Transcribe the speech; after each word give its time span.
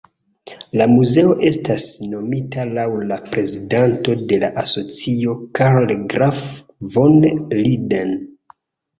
La 0.79 0.85
muzeo 0.91 1.33
estas 1.49 1.83
nomita 2.13 2.63
laŭ 2.77 2.85
la 3.11 3.17
prezidanto 3.27 4.15
de 4.31 4.39
la 4.45 4.49
asocio 4.61 5.35
Karl 5.59 5.93
Graf 6.15 6.41
von 6.97 7.21
Linden. 7.53 8.17